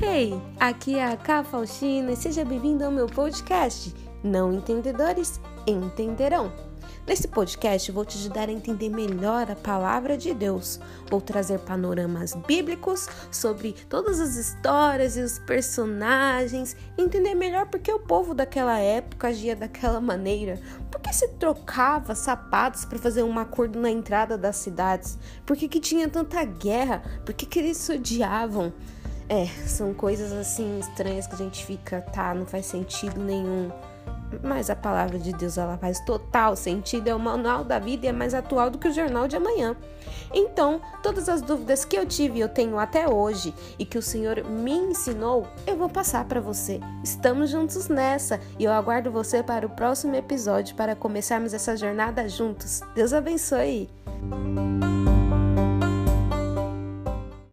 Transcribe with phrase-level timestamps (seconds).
[0.00, 3.92] Ei, aqui é a Cá Faustina e seja bem-vindo ao meu podcast.
[4.22, 6.52] Não entendedores entenderão.
[7.04, 10.78] Nesse podcast, vou te ajudar a entender melhor a palavra de Deus.
[11.10, 17.98] Vou trazer panoramas bíblicos sobre todas as histórias e os personagens, entender melhor porque o
[17.98, 20.60] povo daquela época agia daquela maneira,
[20.90, 25.66] por que se trocava sapatos para fazer um acordo na entrada das cidades, por que,
[25.66, 28.72] que tinha tanta guerra, por que, que eles se odiavam.
[29.28, 33.70] É, são coisas assim estranhas que a gente fica, tá, não faz sentido nenhum.
[34.42, 38.08] Mas a palavra de Deus ela faz total sentido, é o manual da vida e
[38.08, 39.76] é mais atual do que o jornal de amanhã.
[40.32, 44.02] Então, todas as dúvidas que eu tive e eu tenho até hoje e que o
[44.02, 46.80] Senhor me ensinou, eu vou passar para você.
[47.02, 52.28] Estamos juntos nessa e eu aguardo você para o próximo episódio para começarmos essa jornada
[52.28, 52.80] juntos.
[52.94, 53.88] Deus abençoe.